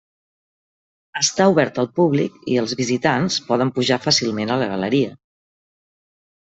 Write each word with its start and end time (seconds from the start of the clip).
Està 1.21 1.47
obert 1.51 1.77
al 1.83 1.91
públic 2.01 2.41
i 2.55 2.59
els 2.63 2.75
visitants 2.81 3.39
poden 3.53 3.75
pujar 3.79 4.03
fàcilment 4.09 4.57
a 4.59 4.63
la 4.67 4.73
galeria. 4.77 5.17